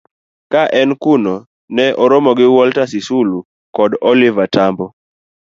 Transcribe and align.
Ka 0.51 0.61
en 0.81 0.89
kuno, 1.03 1.33
ne 1.75 1.85
oromo 2.03 2.31
gi 2.37 2.47
Walter 2.55 2.87
Sisulu 2.93 3.39
kod 3.77 3.91
Oliver 4.11 4.47
Tambo 4.55 4.85